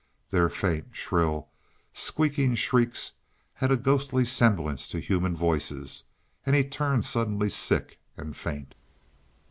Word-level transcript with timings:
Their 0.31 0.49
faint, 0.49 0.87
shrill, 0.95 1.47
squeaking 1.93 2.55
shrieks 2.55 3.11
had 3.53 3.69
a 3.71 3.77
ghostly 3.77 4.25
semblance 4.25 4.87
to 4.87 4.99
human 4.99 5.35
voices, 5.35 6.05
and 6.43 6.55
he 6.55 6.63
turned 6.63 7.05
suddenly 7.05 7.51
sick 7.51 7.99
and 8.17 8.35
faint. 8.35 8.73